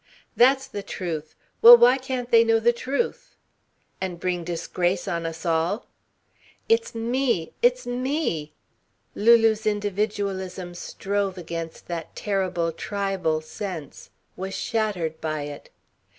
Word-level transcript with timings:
"That's 0.35 0.65
the 0.65 0.81
truth. 0.81 1.35
Well, 1.61 1.77
why 1.77 1.99
can't 1.99 2.31
they 2.31 2.43
know 2.43 2.59
the 2.59 2.73
truth?" 2.73 3.35
"And 4.01 4.19
bring 4.19 4.43
disgrace 4.43 5.07
on 5.07 5.27
us 5.27 5.45
all." 5.45 5.85
"It's 6.67 6.95
me 6.95 7.53
it's 7.61 7.85
me" 7.85 8.51
Lulu's 9.15 9.67
individualism 9.67 10.73
strove 10.73 11.37
against 11.37 11.85
that 11.85 12.15
terrible 12.15 12.71
tribal 12.71 13.41
sense, 13.41 14.09
was 14.35 14.55
shattered 14.55 15.21
by 15.21 15.43
it. 15.43 15.69